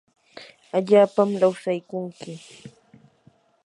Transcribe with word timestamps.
allapam 0.77 1.29
lawsaykunki 1.41 2.33